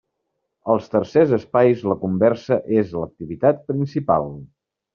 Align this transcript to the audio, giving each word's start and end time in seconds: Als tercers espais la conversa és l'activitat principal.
Als 0.75 0.87
tercers 0.93 1.33
espais 1.37 1.83
la 1.91 1.97
conversa 2.05 2.59
és 2.81 2.97
l'activitat 3.03 3.63
principal. 3.71 4.29